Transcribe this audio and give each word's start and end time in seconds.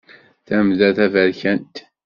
Tamda 0.47 0.89
taberkant. 0.97 1.73